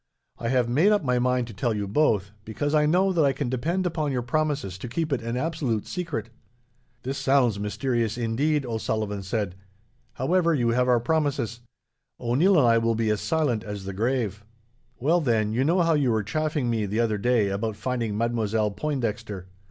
[0.39, 3.33] I have made up my mind to tell you both, because I know that I
[3.33, 6.31] can depend upon your promises to keep it an absolute secret."
[7.03, 9.53] "This sounds mysterious indeed," O'Sullivan said.
[10.13, 11.59] "However, you have our promises.
[12.19, 14.43] O'Neil and I will be as silent as the grave."
[14.99, 18.71] "Well, then, you know how you were chaffing me, the other day, about finding Mademoiselle
[18.71, 19.45] Pointdexter?"